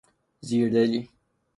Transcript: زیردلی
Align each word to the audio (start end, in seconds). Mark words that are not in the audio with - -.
زیردلی 0.39 1.09